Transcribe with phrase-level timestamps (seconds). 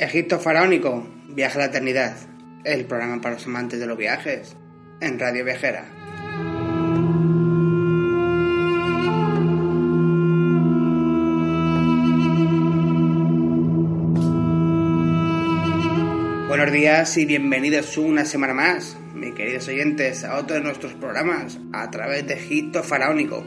[0.00, 2.16] Egipto faraónico, viaje a la eternidad,
[2.62, 4.54] el programa para los amantes de los viajes,
[5.00, 5.86] en Radio Viajera.
[16.46, 21.58] Buenos días y bienvenidos una semana más, mis queridos oyentes, a otro de nuestros programas
[21.72, 23.44] a través de Egipto faraónico.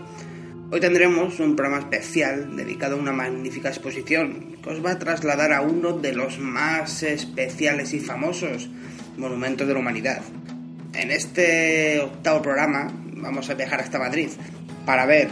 [0.73, 5.51] Hoy tendremos un programa especial dedicado a una magnífica exposición que os va a trasladar
[5.51, 8.69] a uno de los más especiales y famosos
[9.17, 10.21] monumentos de la humanidad.
[10.93, 14.29] En este octavo programa vamos a viajar hasta Madrid
[14.85, 15.27] para ver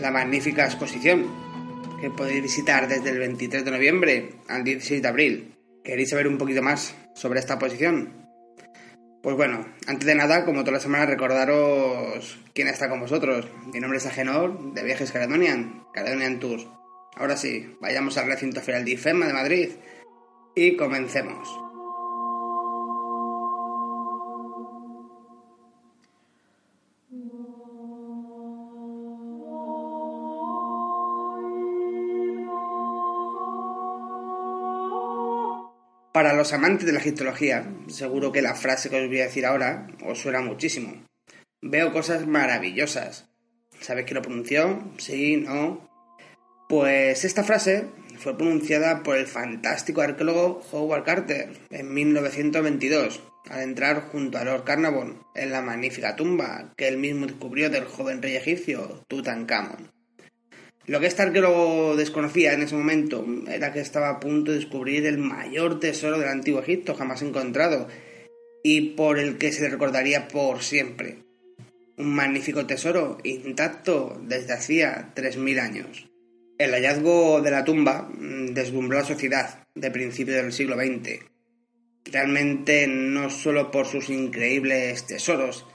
[0.00, 1.26] la magnífica exposición
[2.00, 5.54] que podéis visitar desde el 23 de noviembre al 16 de abril.
[5.82, 8.25] ¿Queréis saber un poquito más sobre esta exposición?
[9.26, 13.48] Pues bueno, antes de nada, como toda la semana, recordaros quién está con vosotros.
[13.72, 16.68] Mi nombre es Agenor, de Viajes Caledonian, Caledonian Tours.
[17.16, 19.70] Ahora sí, vayamos al recinto ferial de IFEMA de Madrid
[20.54, 21.65] y comencemos.
[36.16, 39.44] Para los amantes de la egiptología, seguro que la frase que os voy a decir
[39.44, 41.04] ahora os suena muchísimo.
[41.60, 43.28] Veo cosas maravillosas.
[43.82, 44.94] ¿Sabéis quién lo pronunció?
[44.96, 45.86] Sí, no.
[46.70, 53.20] Pues esta frase fue pronunciada por el fantástico arqueólogo Howard Carter en 1922,
[53.50, 57.84] al entrar junto a Lord Carnarvon en la magnífica tumba que él mismo descubrió del
[57.84, 59.95] joven rey egipcio Tutankamón.
[60.86, 65.18] Lo que arqueólogo desconocía en ese momento era que estaba a punto de descubrir el
[65.18, 67.88] mayor tesoro del antiguo Egipto jamás encontrado
[68.62, 71.18] y por el que se le recordaría por siempre.
[71.96, 76.08] Un magnífico tesoro intacto desde hacía 3.000 años.
[76.58, 81.20] El hallazgo de la tumba deslumbró a la sociedad de principios del siglo XX.
[82.04, 85.66] Realmente no solo por sus increíbles tesoros,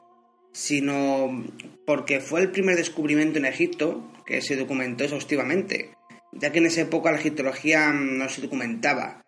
[0.53, 1.45] sino
[1.85, 5.91] porque fue el primer descubrimiento en Egipto que se documentó exhaustivamente,
[6.31, 9.21] ya que en esa época la egiptología no se documentaba.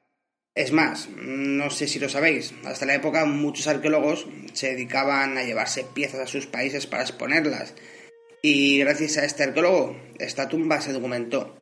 [0.56, 5.44] Es más, no sé si lo sabéis, hasta la época muchos arqueólogos se dedicaban a
[5.44, 7.74] llevarse piezas a sus países para exponerlas,
[8.44, 11.58] y gracias a este arqueólogo, esta tumba se documentó.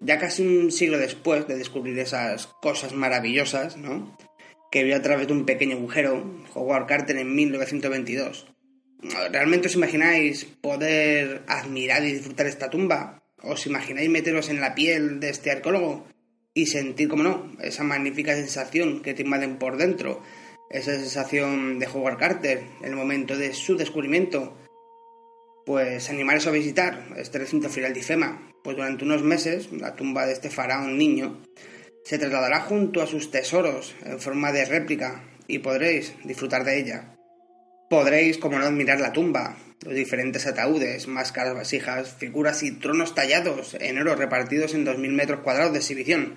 [0.00, 4.16] Ya casi un siglo después de descubrir esas cosas maravillosas, ¿no?
[4.72, 6.24] Que vio a través de un pequeño agujero,
[6.54, 8.48] Howard Carter en 1922.
[9.30, 13.22] ¿Realmente os imagináis poder admirar y disfrutar esta tumba?
[13.42, 16.08] ¿Os imagináis meteros en la piel de este arqueólogo
[16.54, 20.22] y sentir, como no, esa magnífica sensación que te invaden por dentro?
[20.70, 24.56] Esa sensación de Howard Carter, el momento de su descubrimiento.
[25.66, 30.24] Pues animaros a visitar este recinto ferial de IFEMA, pues durante unos meses la tumba
[30.24, 31.42] de este faraón niño
[32.04, 37.16] se trasladará junto a sus tesoros en forma de réplica y podréis disfrutar de ella.
[37.88, 43.76] Podréis, como no, admirar la tumba, los diferentes ataúdes, máscaras, vasijas, figuras y tronos tallados
[43.80, 46.36] en oro repartidos en 2.000 metros cuadrados de exhibición.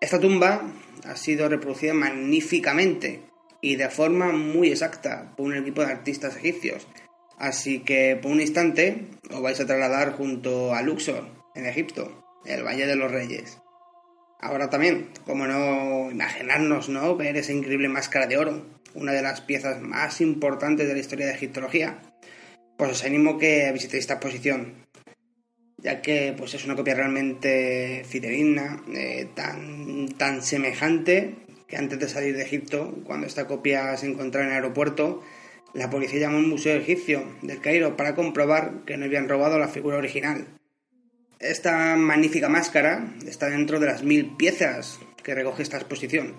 [0.00, 0.62] Esta tumba
[1.04, 3.22] ha sido reproducida magníficamente
[3.60, 6.86] y de forma muy exacta por un equipo de artistas egipcios.
[7.38, 12.64] Así que por un instante os vais a trasladar junto a Luxor, en Egipto, el
[12.64, 13.58] Valle de los Reyes.
[14.40, 17.16] Ahora también, como no imaginarnos, ¿no?
[17.16, 21.26] Ver esa increíble máscara de oro, una de las piezas más importantes de la historia
[21.26, 22.00] de egiptología,
[22.76, 24.86] pues os animo que visitéis esta exposición,
[25.78, 31.34] ya que pues es una copia realmente fidedigna, eh, tan, tan semejante
[31.66, 35.22] que antes de salir de Egipto, cuando esta copia se encontraba en el aeropuerto,
[35.74, 39.58] la policía llamó a un museo egipcio del Cairo para comprobar que no habían robado
[39.58, 40.46] la figura original.
[41.38, 46.34] Esta magnífica máscara está dentro de las mil piezas que recoge esta exposición,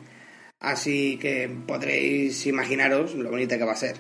[0.59, 3.97] así que podréis imaginaros lo bonita que va a ser.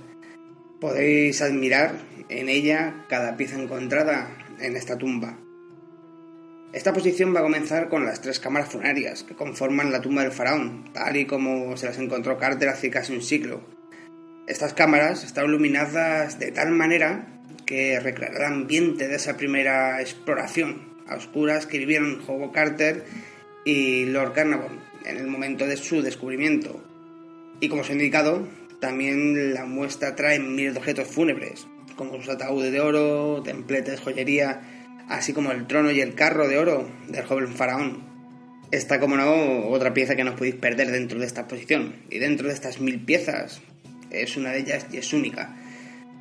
[0.81, 1.93] Podéis admirar
[2.29, 5.37] en ella cada pieza encontrada en esta tumba.
[6.73, 10.31] Esta exposición va a comenzar con las tres cámaras funerarias que conforman la tumba del
[10.31, 13.61] faraón, tal y como se las encontró Carter hace casi un siglo.
[14.47, 20.86] Estas cámaras están iluminadas de tal manera que recreará el ambiente de esa primera exploración
[21.07, 23.05] a oscuras que vivieron Howard Carter
[23.65, 26.81] y Lord Carnarvon en el momento de su descubrimiento.
[27.59, 28.47] Y como os he indicado,
[28.79, 34.61] también la muestra trae miles de objetos fúnebres, como sus ataúdes de oro, templetes, joyería,
[35.09, 38.03] así como el trono y el carro de oro del joven faraón.
[38.69, 41.95] Está, como no, otra pieza que no podéis perder dentro de esta exposición.
[42.09, 43.61] Y dentro de estas mil piezas,
[44.11, 45.55] es una de ellas y es única.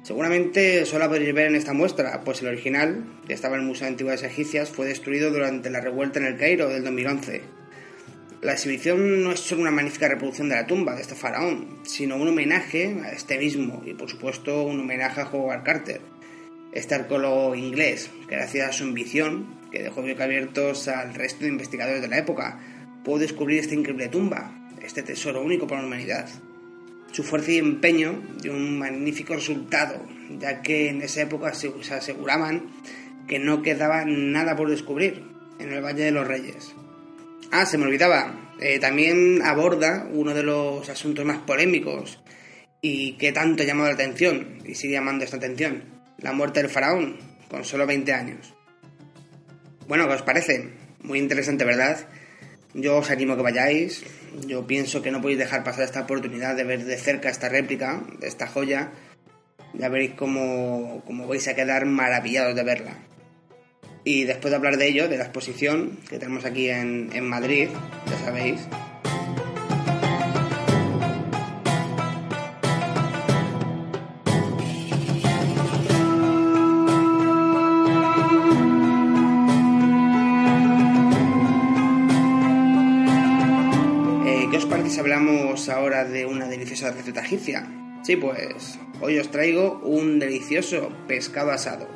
[0.07, 3.87] Seguramente solo podréis ver en esta muestra, pues el original, que estaba en el Museo
[3.87, 7.43] de Antigüedades Egipcias, fue destruido durante la revuelta en el Cairo del 2011.
[8.41, 12.15] La exhibición no es solo una magnífica reproducción de la tumba de este faraón, sino
[12.15, 16.01] un homenaje a este mismo y por supuesto un homenaje a Howard Carter,
[16.71, 22.01] este arqueólogo inglés que gracias a su ambición, que dejó abiertos al resto de investigadores
[22.01, 22.61] de la época,
[23.03, 26.29] pudo descubrir esta increíble tumba, este tesoro único para la humanidad.
[27.17, 30.05] Su fuerza y empeño dio un magnífico resultado,
[30.39, 32.67] ya que en esa época se aseguraban
[33.27, 35.23] que no quedaba nada por descubrir
[35.59, 36.75] en el Valle de los Reyes.
[37.51, 42.23] Ah, se me olvidaba, eh, también aborda uno de los asuntos más polémicos
[42.83, 45.85] y que tanto ha llamado la atención y sigue llamando esta atención,
[46.19, 47.17] la muerte del faraón,
[47.49, 48.53] con solo 20 años.
[49.89, 50.69] Bueno, ¿qué os parece?
[51.01, 52.11] Muy interesante, ¿verdad?
[52.77, 54.05] Yo os animo a que vayáis.
[54.45, 58.05] Yo pienso que no podéis dejar pasar esta oportunidad de ver de cerca esta réplica,
[58.21, 58.93] esta joya.
[59.73, 62.99] Ya veréis cómo, cómo vais a quedar maravillados de verla.
[64.05, 67.69] Y después de hablar de ello, de la exposición que tenemos aquí en, en Madrid,
[68.11, 68.61] ya sabéis,
[84.99, 87.67] hablamos ahora de una deliciosa receta egipcia?
[88.03, 91.89] Sí, pues hoy os traigo un delicioso pescado asado.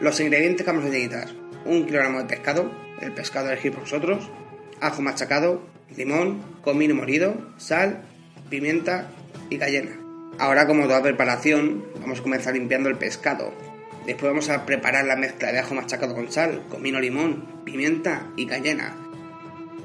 [0.00, 1.28] Los ingredientes que vamos a necesitar:
[1.66, 4.30] un kilogramo de pescado, el pescado elegido por vosotros,
[4.80, 5.60] ajo machacado,
[5.96, 8.02] limón, comino molido, sal,
[8.48, 9.10] pimienta
[9.50, 9.98] y cayena.
[10.38, 13.52] Ahora, como toda preparación, vamos a comenzar limpiando el pescado.
[14.06, 18.46] Después vamos a preparar la mezcla de ajo machacado con sal, comino, limón, pimienta y
[18.46, 18.96] cayena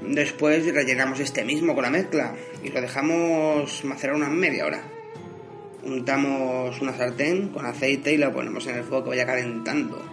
[0.02, 4.84] Después rellenamos este mismo con la mezcla y lo dejamos macerar una media hora.
[5.84, 10.04] Untamos una sartén con aceite y lo ponemos en el fuego que vaya calentando.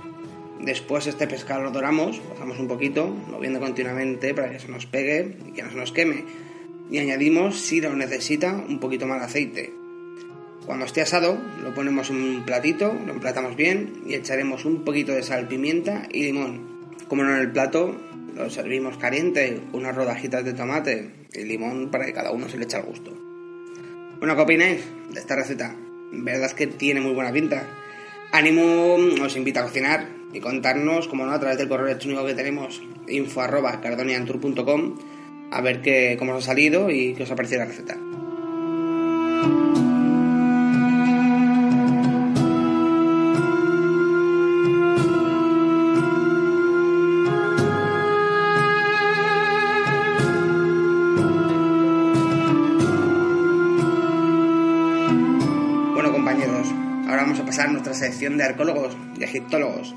[0.61, 5.37] Después este pescado lo doramos, pasamos un poquito, moviendo continuamente para que se nos pegue
[5.47, 6.25] y que no se nos queme.
[6.91, 9.75] Y añadimos, si lo necesita, un poquito más de aceite.
[10.65, 15.13] Cuando esté asado, lo ponemos en un platito, lo emplatamos bien y echaremos un poquito
[15.13, 16.87] de sal, pimienta y limón.
[17.09, 17.95] Como en el plato,
[18.35, 22.65] lo servimos caliente unas rodajitas de tomate y limón para que cada uno se le
[22.65, 23.13] eche al gusto.
[24.19, 25.75] Bueno, ¿qué opináis de esta receta?
[26.13, 27.67] Verdad es que tiene muy buena pinta.
[28.33, 32.35] Ánimo os invita a cocinar y contarnos, como no, a través del correo electrónico que
[32.35, 34.97] tenemos info arroba cardoniantour.com
[35.51, 37.97] a ver qué, cómo os ha salido y qué os ha parecido la receta.
[58.05, 59.95] Sección de arqueólogos y egiptólogos.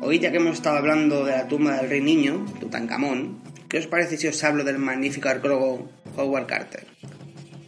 [0.00, 3.86] Hoy, ya que hemos estado hablando de la tumba del rey niño, Tutankamón, ¿qué os
[3.86, 6.86] parece si os hablo del magnífico arqueólogo Howard Carter?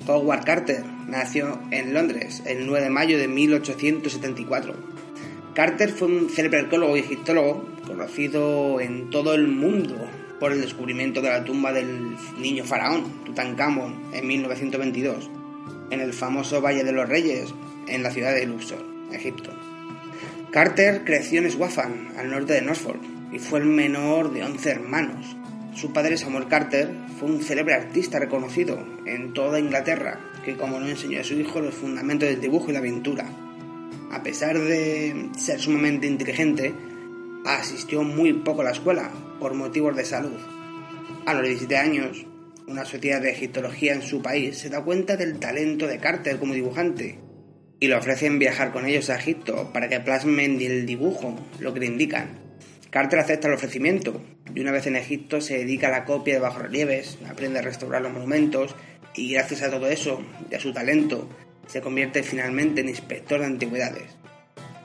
[0.06, 4.74] Howard Carter nació en Londres el 9 de mayo de 1874.
[5.54, 9.96] Carter fue un célebre arqueólogo y egiptólogo conocido en todo el mundo
[10.38, 15.28] por el descubrimiento de la tumba del niño faraón, Tutankamón, en 1922,
[15.90, 17.52] en el famoso Valle de los Reyes,
[17.88, 18.89] en la ciudad de Luxor.
[19.12, 19.50] Egipto.
[20.50, 23.00] Carter creció en Swaffham, al norte de Norfolk,
[23.32, 25.36] y fue el menor de 11 hermanos.
[25.74, 30.88] Su padre Samuel Carter fue un célebre artista reconocido en toda Inglaterra, que como no
[30.88, 33.26] enseñó a su hijo los fundamentos del dibujo y la pintura.
[34.10, 36.74] A pesar de ser sumamente inteligente,
[37.46, 40.38] asistió muy poco a la escuela por motivos de salud.
[41.26, 42.26] A los 17 años,
[42.66, 46.54] una sociedad de egiptología en su país se da cuenta del talento de Carter como
[46.54, 47.29] dibujante
[47.80, 51.80] y le ofrecen viajar con ellos a Egipto para que plasmen el dibujo, lo que
[51.80, 52.38] le indican.
[52.90, 54.22] Carter acepta el ofrecimiento
[54.54, 58.02] y una vez en Egipto se dedica a la copia de bajorrelieves, aprende a restaurar
[58.02, 58.76] los monumentos
[59.14, 61.28] y gracias a todo eso y a su talento
[61.66, 64.16] se convierte finalmente en inspector de antigüedades.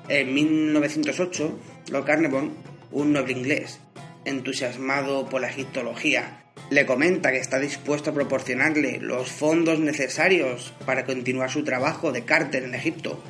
[0.08, 1.60] En 1908,
[1.92, 2.54] Lord Carnarvon,
[2.92, 3.80] un noble inglés,
[4.24, 11.05] entusiasmado por la egiptología le comenta que está dispuesto a proporcionarle los fondos necesarios para
[11.05, 13.24] continuar su trabajo de Carter en Egipto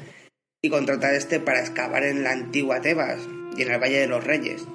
[0.61, 3.19] y contrata a este para excavar en la antigua Tebas
[3.57, 4.65] y en el Valle de los Reyes.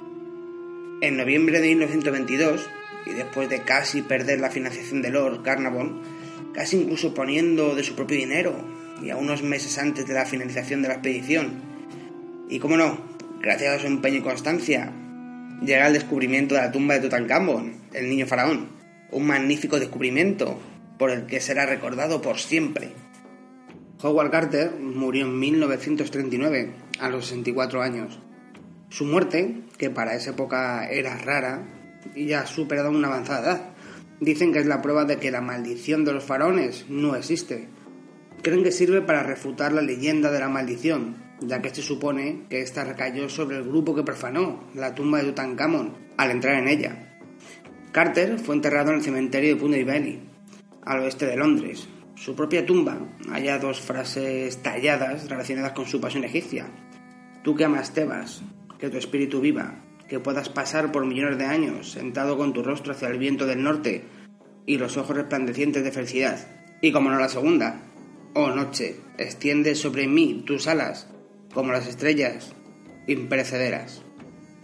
[1.01, 2.69] En noviembre de 1922,
[3.07, 6.03] y después de casi perder la financiación de Lord Carnarvon,
[6.53, 8.53] casi incluso poniendo de su propio dinero,
[9.01, 11.61] y a unos meses antes de la finalización de la expedición,
[12.47, 13.01] y cómo no,
[13.41, 14.93] gracias a su empeño y constancia,
[15.61, 18.69] llega el descubrimiento de la tumba de Tutankamón, el niño faraón,
[19.11, 20.59] un magnífico descubrimiento
[20.97, 22.89] por el que será recordado por siempre.
[24.01, 28.19] Howard Carter murió en 1939, a los 64 años.
[28.89, 31.63] Su muerte, que para esa época era rara
[32.15, 33.61] ya ha superado una avanzada edad,
[34.19, 37.67] dicen que es la prueba de que la maldición de los faraones no existe.
[38.41, 42.61] Creen que sirve para refutar la leyenda de la maldición, ya que se supone que
[42.61, 47.19] ésta recayó sobre el grupo que profanó la tumba de Tutankamón al entrar en ella.
[47.91, 50.21] Carter fue enterrado en el cementerio de Punta Valley,
[50.83, 51.87] al oeste de Londres,
[52.21, 52.99] su propia tumba
[53.31, 56.67] haya dos frases talladas relacionadas con su pasión egipcia.
[57.43, 58.43] Tú que amas Tebas,
[58.77, 62.93] que tu espíritu viva, que puedas pasar por millones de años sentado con tu rostro
[62.93, 64.03] hacia el viento del norte
[64.67, 66.47] y los ojos resplandecientes de felicidad.
[66.79, 67.81] Y como no la segunda,
[68.35, 71.07] oh noche, extiende sobre mí tus alas
[71.53, 72.53] como las estrellas
[73.07, 74.01] imperecederas.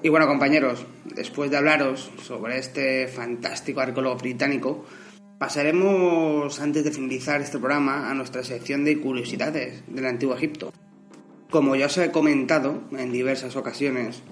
[0.04, 4.86] Y bueno compañeros, después de hablaros sobre este fantástico arqueólogo británico,
[5.38, 10.74] Pasaremos, antes de finalizar este programa, a nuestra sección de curiosidades del Antiguo Egipto.
[11.52, 14.24] Como ya os he comentado en diversas ocasiones,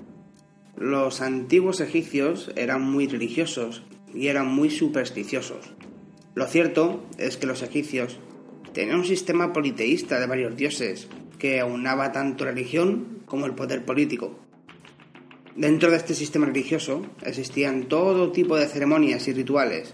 [0.76, 3.84] los antiguos egipcios eran muy religiosos
[4.16, 5.74] y eran muy supersticiosos.
[6.34, 8.18] Lo cierto es que los egipcios
[8.74, 11.08] tenían un sistema politeísta de varios dioses
[11.46, 14.40] que aunaba tanto religión como el poder político.
[15.56, 19.94] Dentro de este sistema religioso existían todo tipo de ceremonias y rituales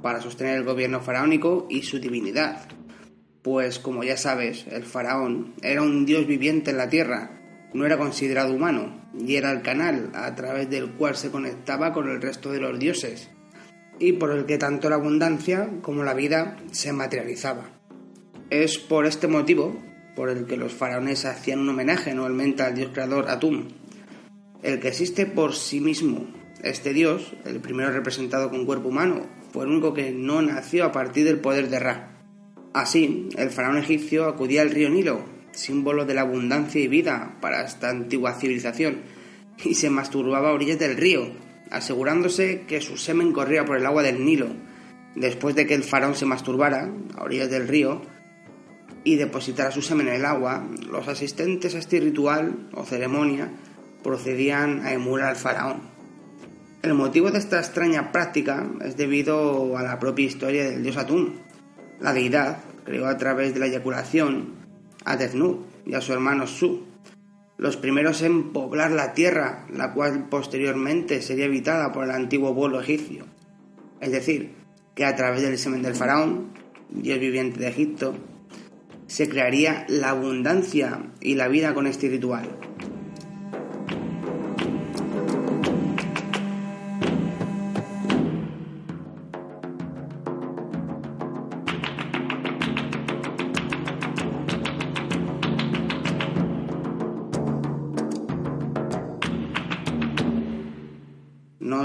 [0.00, 2.66] para sostener el gobierno faraónico y su divinidad.
[3.42, 7.42] Pues como ya sabes, el faraón era un dios viviente en la tierra,
[7.74, 12.08] no era considerado humano, y era el canal a través del cual se conectaba con
[12.08, 13.28] el resto de los dioses,
[13.98, 17.68] y por el que tanto la abundancia como la vida se materializaba.
[18.48, 19.76] Es por este motivo
[20.16, 23.68] por el que los faraones hacían un homenaje anualmente al dios creador Atum,
[24.62, 26.26] el que existe por sí mismo.
[26.62, 30.92] Este dios, el primero representado con cuerpo humano, fue el único que no nació a
[30.92, 32.16] partir del poder de Ra.
[32.72, 37.64] Así, el faraón egipcio acudía al río Nilo, símbolo de la abundancia y vida para
[37.64, 39.02] esta antigua civilización,
[39.64, 41.30] y se masturbaba a orillas del río,
[41.70, 44.48] asegurándose que su semen corría por el agua del Nilo.
[45.14, 48.02] Después de que el faraón se masturbara a orillas del río
[49.06, 53.52] y depositara su semen en el agua, los asistentes a este ritual o ceremonia
[54.02, 55.76] procedían a emular al faraón.
[56.82, 61.34] El motivo de esta extraña práctica es debido a la propia historia del dios Atum.
[62.00, 64.56] La deidad creó a través de la eyaculación
[65.04, 66.82] a Deznut y a su hermano Su,
[67.58, 72.80] los primeros en poblar la tierra, la cual posteriormente sería habitada por el antiguo pueblo
[72.80, 73.24] egipcio.
[74.00, 74.50] Es decir,
[74.96, 76.48] que a través del semen del faraón,
[76.90, 78.16] dios viviente de Egipto,
[79.06, 82.48] se crearía la abundancia y la vida con este ritual.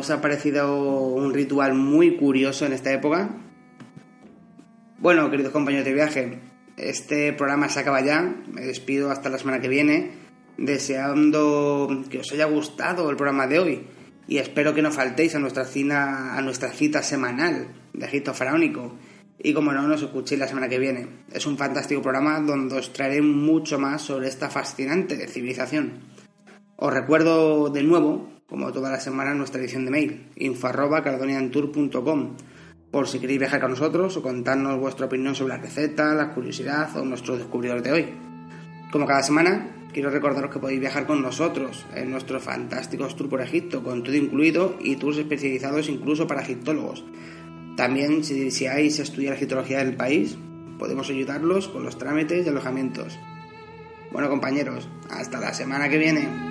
[0.02, 3.30] os ha parecido un ritual muy curioso en esta época?
[4.98, 6.40] Bueno, queridos compañeros de viaje,
[6.90, 8.22] este programa se acaba ya.
[8.22, 10.12] Me despido hasta la semana que viene,
[10.58, 13.88] deseando que os haya gustado el programa de hoy
[14.28, 18.96] y espero que no faltéis a nuestra cita, a nuestra cita semanal de Egipto Faraónico.
[19.44, 21.08] Y como no, nos escuchéis la semana que viene.
[21.32, 26.00] Es un fantástico programa donde os traeré mucho más sobre esta fascinante civilización.
[26.78, 32.36] Os recuerdo de nuevo como toda la semana, nuestra edición de mail, info.cardoniantour.com,
[32.92, 36.96] por si queréis viajar con nosotros o contarnos vuestra opinión sobre la receta, la curiosidad
[36.98, 38.14] o nuestro descubridor de hoy.
[38.92, 43.42] Como cada semana, quiero recordaros que podéis viajar con nosotros en nuestros fantásticos tours por
[43.42, 47.06] Egipto, con todo incluido y tours especializados incluso para egiptólogos.
[47.78, 50.38] También, si deseáis estudiar egiptología del país,
[50.78, 53.18] podemos ayudarlos con los trámites y alojamientos.
[54.12, 56.51] Bueno, compañeros, hasta la semana que viene.